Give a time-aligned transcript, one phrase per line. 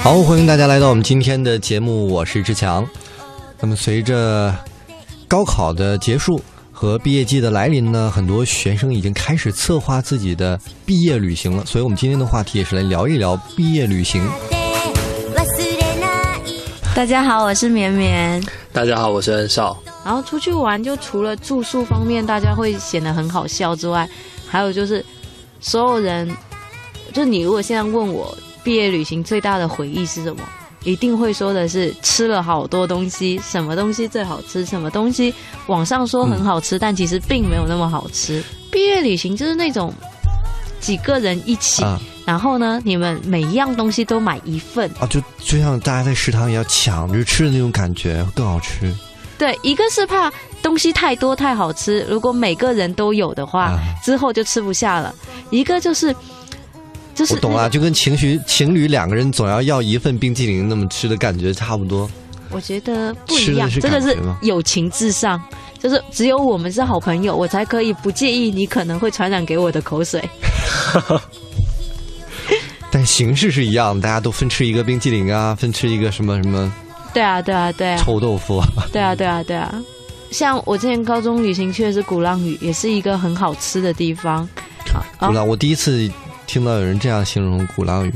[0.00, 2.86] 好，欢迎大家来到我们今天的节目，我是志强。
[3.60, 4.54] 那么，随着
[5.26, 6.40] 高考的结束
[6.72, 11.64] 和毕业季的来临呢，很多学生已经开始策划自己的毕业旅行了。
[11.66, 14.26] 所以，我们今天的话题也是来聊一聊毕业旅行。
[16.94, 18.42] 大家好，我是绵绵。
[18.72, 19.76] 大家好，我是恩少。
[20.04, 24.08] 然后出去玩，就除了住宿方面大家会显得很好笑之外，
[24.48, 25.04] 还有就是
[25.60, 26.28] 所有人，
[27.18, 28.32] 就你如果现在问我
[28.62, 30.42] 毕业旅行最大的回忆是什么，
[30.84, 35.34] 一定会说的是吃了好多东西，什么东西最好吃，什么东西
[35.66, 38.40] 网上说很好吃，但其实并没有那么好吃。
[38.70, 39.92] 毕业旅行就是那种
[40.78, 41.84] 几个人一起。
[42.24, 42.80] 然后呢？
[42.84, 48.94] 你们每一样东西都买一份啊，就就像大家在食堂也要抢着吃的那种感觉，更好吃。
[49.38, 50.30] 对，一个是怕
[50.62, 55.14] 东西太多太好吃，如果每个人都有的话，之后就吃不下了。
[55.48, 56.14] 一个就是，
[57.18, 62.08] 就是我懂了，就跟情侣情侣两个人总要要一份冰激凌那么吃的感觉差不多。
[62.50, 65.42] 我觉得不一样，这个是友情至上，
[65.80, 70.22] 就是只有我们是好朋友，我才可以不介意你可能会传染给我的口水。
[72.88, 76.72] 但形式是一样，大家都分吃一个冰激凌啊，分吃一个什么什么？
[77.12, 77.96] 对啊，对啊，对啊。
[78.04, 78.62] 臭豆腐。
[78.92, 79.74] 对啊，对啊，对啊。
[80.30, 84.48] 像我之前高中旅行去的是鼓浪屿，也是一个很好吃的地方。
[85.18, 86.08] 鼓浪，我第一次
[86.48, 88.12] 听到有人这样形容鼓浪屿，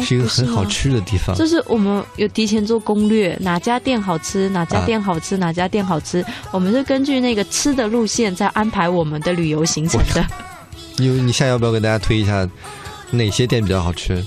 [0.00, 1.36] 是一个很好吃的地方。
[1.36, 10.26] 就是我们有提前做攻略，哪家店好吃，哪家店好吃，哪家店好吃，我们是根据那个吃的路线在安排我们的旅游行程的。
[10.96, 12.48] 你你现在要不要给大家推一下？
[13.14, 14.24] 哪些店比较好吃？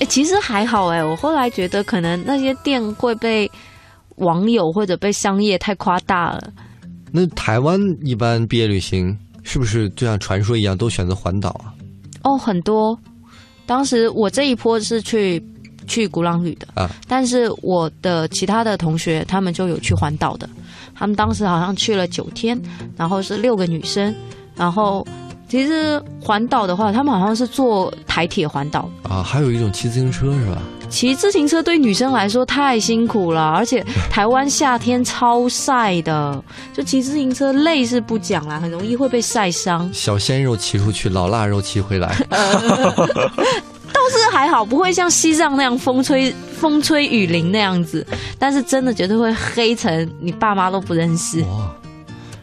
[0.00, 1.04] 哎，其实还好哎。
[1.04, 3.48] 我后来觉得，可能那些店会被
[4.16, 6.52] 网友或者被商业太夸大了。
[7.12, 11.70] 那台湾一般毕业旅行是不是就像传说一样，都选择环岛啊？
[12.24, 12.98] 哦，很多。
[13.66, 15.42] 当时我这一波是去
[15.86, 20.48] 去鼓浪屿的啊，但是我的其他的同学他们就有去环岛的。
[20.94, 22.60] 他们当时好像去了九天，
[22.96, 24.14] 然后是六个女生，
[24.54, 25.06] 然后。
[25.48, 30.62] 其实环岛的话，他们好像是坐台铁环岛啊，还有一种骑自行车是吧？
[30.92, 39.88] 骑自行车对女生来说太辛苦了，而且台湾夏天超晒的，就骑自行车累是不讲啦，很容易会被晒伤。
[39.92, 42.38] 小鲜肉骑出去，老腊肉骑回来， 倒
[44.10, 48.06] 是还好，不会像西藏那样风吹风吹雨淋那样子，
[48.38, 51.40] 但是真的绝对会黑成你爸妈都不认识。
[51.40, 51.74] 哇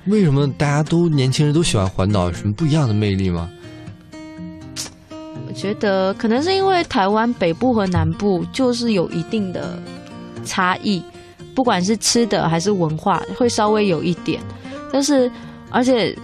[0.08, 2.26] 为什么大家都年轻人都喜欢环岛？
[2.26, 3.48] 有什么不一样的魅力吗？
[5.60, 9.78] 我觉得可能是因为台湾北部和南部就是有一定的
[10.46, 11.04] 差异，
[11.54, 14.42] 不管是吃的还是文化，会稍微有一点。
[14.90, 15.30] 但是
[15.70, 16.18] 而且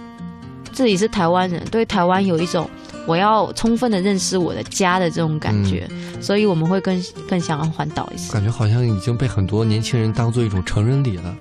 [0.72, 2.66] 自己是台湾人，对台湾有一种
[3.06, 5.86] 我要充分的认识我的家的这种感觉，
[6.18, 8.32] 所以我们会更更想要环岛一些。
[8.32, 11.36] 感觉好像已经被很多年轻人当做一种成人礼了。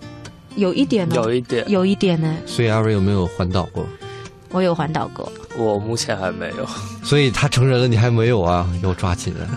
[0.57, 2.35] 有一点呢，有一点，有一点呢。
[2.45, 3.85] 所以二位有没有环岛过？
[4.51, 6.65] 我有环岛过，我目前还没有。
[7.03, 8.69] 所以他成人了，你还没有啊？
[8.81, 9.47] 要抓紧了。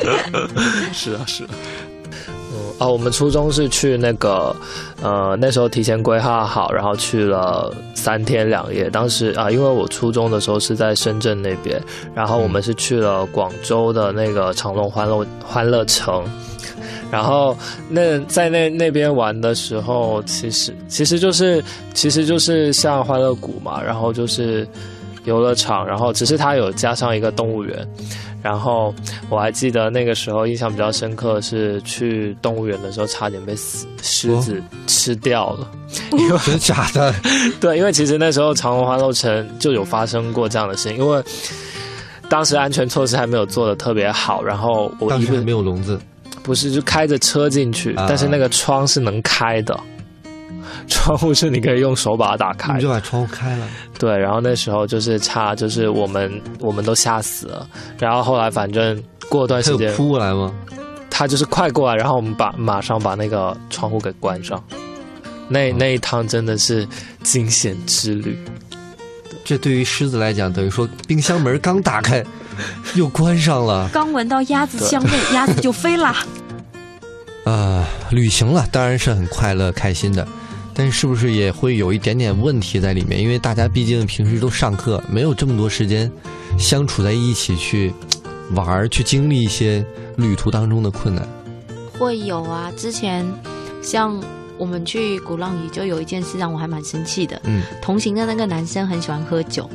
[0.92, 1.44] 是啊，是。
[1.44, 1.50] 嗯
[2.78, 4.54] 哦，我们初中是去那个，
[5.02, 8.90] 呃，那时候提前规划好，然后去了三天两夜。
[8.90, 11.80] 当时啊，因为我初中的时候是在深圳那边，
[12.14, 16.24] 然后我们是去了广州的那个长隆欢乐欢乐城。
[17.12, 17.54] 然后
[17.90, 21.62] 那在那那边玩的时候，其实其实就是
[21.92, 24.66] 其实就是像欢乐谷嘛，然后就是
[25.26, 27.86] 游乐场，然后只是它有加上一个动物园。
[28.42, 28.92] 然后
[29.28, 35.70] 我还记得那个时候印象比较深刻是去动物园的时候，差点被死狮子吃掉了。
[36.10, 37.14] 真的假的？
[37.60, 41.22] 对，因为其实那时候长隆欢乐城就有发生过这样的事情，因为
[42.28, 46.00] 当时安全措施还没有做的特别好，然后我当时没有笼子。
[46.42, 49.78] 不是，就开着车进去，但是那个窗是能开的，
[50.88, 53.66] 窗户是你可以用手把它打开，你就把窗户开了。
[53.98, 57.68] 对，然后那时候就是差，就是我们我们都吓死了。
[57.98, 60.52] 然后后来反正过段时间扑过来吗？
[61.08, 64.62] 他就是快过来，然后我们把马上把那个窗户给关上。
[65.48, 66.88] 那那一趟真的是
[67.22, 68.38] 惊险之旅。
[69.44, 72.24] 这对于狮子来讲，等于说冰箱门刚打开。
[72.94, 73.88] 又关上了。
[73.94, 76.14] 刚闻到鸭子香味，鸭子就飞了。
[77.44, 80.28] 啊，旅行了当然是很快乐开心的，
[80.74, 83.18] 但是是不是也会有一点点问题在里面？
[83.18, 86.12] 因为大家毕竟平时都上课，没有这么多时间
[86.58, 87.92] 相处在一起去
[88.50, 89.84] 玩儿，去经历一些
[90.16, 91.26] 旅途当中的困难。
[91.98, 93.26] 会有啊，之前
[93.82, 94.22] 像
[94.62, 97.40] 我们去鼓浪屿，就有一件事让我还蛮生气的。
[97.42, 99.68] 嗯，同行的那个男生很喜欢喝酒，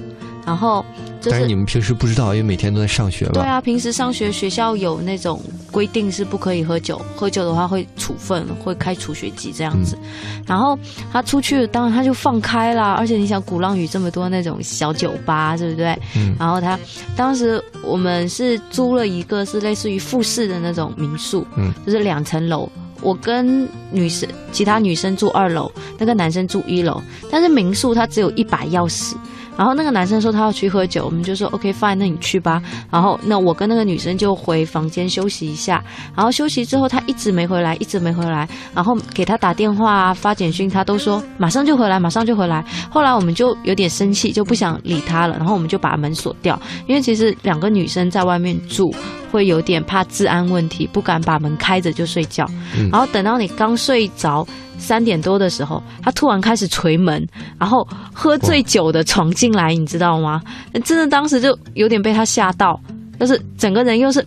[0.46, 0.86] 然后。
[1.20, 3.32] 就是但是你们平时不知道，因为每天都在上学吧？
[3.34, 5.42] 对啊，平时上学学校有那种
[5.72, 9.98] 规定是不可以喝酒，喝酒的话会处分，会开除学籍这样子。
[10.46, 10.78] 然后
[11.12, 12.94] 他出去，当然他就放开啦。
[12.94, 15.98] 而且你想，鼓浪屿这么多那种小酒吧，对不对？
[16.16, 16.80] 嗯然后他
[17.16, 22.70] 当时我们是租了一个是类似于复式的那种民宿，嗯，就是两层楼。
[23.02, 27.02] 我跟女生，其他女生住二楼，那个男生住一楼。
[27.32, 29.14] 但是民宿他只有一把钥匙，
[29.56, 32.62] 然后那个男生说他要去喝酒，我们就说 OK fine，那你去吧。
[32.92, 35.84] 然后那我跟那个女生就回房间休息一下，
[36.16, 42.64] 然后休息之后他一直没回来，一直没回来，然后给他打电话发简讯，他都说马上就回来，马上就回来。
[42.90, 48.94] 后来我们就有点生气，就不想理他了，然后我们就把门锁掉，因为其实两个女生在外面住。
[49.32, 52.46] 会有点怕治安问题，不敢把门开着就睡觉。
[52.76, 54.46] 嗯然后等到你刚睡着
[54.78, 57.26] 三点多的时候，他突然开始捶门，
[57.60, 60.42] 然后喝醉酒的闯进来，你知道吗？
[60.84, 62.80] 真的当时就有点被他吓到，
[63.20, 64.26] 就是整个人又是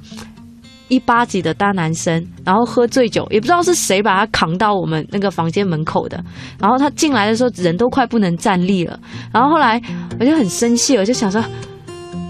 [0.88, 6.20] 一八几的大男生，然后喝醉酒，也不知道是谁把他扛到我们那个房间门口的。
[6.58, 8.98] 然后他进来的时候，人都快不能站立了。
[9.32, 9.80] 然后后来
[10.18, 11.40] 我就很生气，我就想说，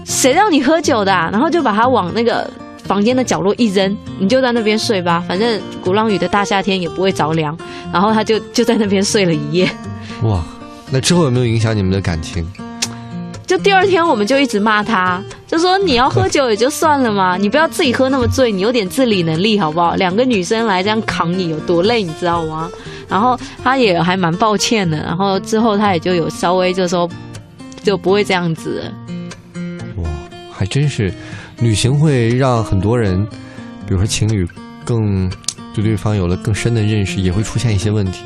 [0.05, 1.27] 谁让你喝酒的、啊？
[1.31, 2.47] 然后就把他往那个
[2.83, 7.57] 房间的角落一扔，你就在那边睡吧，反正鼓浪屿的大夏天也不会着凉。
[7.91, 9.69] 然后他就就在那边睡了一夜。
[10.23, 10.43] 哇，
[10.91, 12.45] 那之后有没有影响你们的感情？
[13.45, 19.95] 就第二天我们就一直骂他，就说你要喝酒也就算了嘛，你不要自己喝那么醉，你有点自理能力好不好？
[19.95, 22.71] 两个女生来这样扛你有多累，你知道吗？
[23.09, 27.09] 然后他也还蛮抱歉的，然后之后他也就有稍微就说
[27.83, 29.61] 就不会这样子了。
[29.97, 30.09] 哇，
[30.49, 31.13] 还真是，
[31.61, 33.23] 旅行会让很多人，
[33.85, 34.47] 比如说情侣，
[34.83, 35.29] 更
[35.75, 38.23] 对对方有了更深的认识，也会出现一些问题。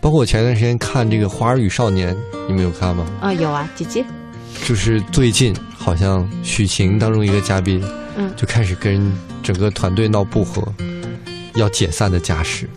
[0.00, 2.12] 包括我前段时间看这个《花儿与少年》，
[2.48, 3.06] 你们有看吗？
[3.20, 4.04] 啊，有啊，姐姐，
[4.64, 7.80] 就是最近好像许晴当中一个嘉宾，
[8.16, 9.12] 嗯就开始跟
[9.44, 10.60] 整个团队闹不和，
[11.54, 12.68] 要解散的架势。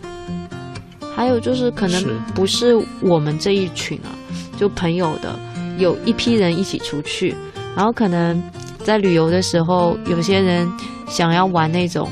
[1.16, 4.14] 还有就是可能不是我们这一群啊，
[4.56, 5.36] 就朋友的，
[5.78, 7.34] 有一批人一起出去，
[7.74, 8.40] 然后可能
[8.86, 10.64] 在旅游的时候，有些人
[11.08, 12.08] 想要玩那种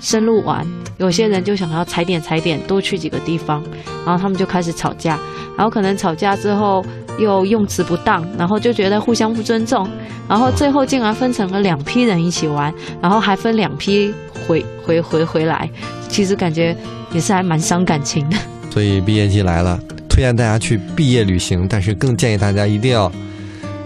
[0.00, 0.66] 深入玩，
[0.98, 3.62] 有些人就想要踩点踩点，多去几个地方，
[4.04, 5.16] 然后他们就开始吵架，
[5.56, 6.84] 然后可能吵架之后
[7.16, 9.88] 又用词不当，然后就觉得互相不尊重，
[10.28, 14.12] 然后最后竟然分成了两批人一起玩，然后还分两批
[14.48, 15.70] 回回回回来，
[16.08, 16.76] 其实感觉
[17.12, 18.36] 也是还蛮伤感情的。
[18.68, 23.12] 所以毕业季来了，推荐大家去毕业旅行，但是更建议大家一定要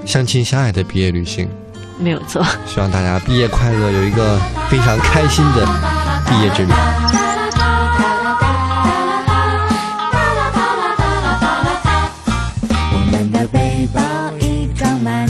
[0.07, 1.47] 相亲相爱的毕业旅行。
[1.99, 2.45] 没有错。
[2.67, 5.67] 希望大家毕业快乐，有一个非常开心的
[6.27, 6.73] 毕业之旅。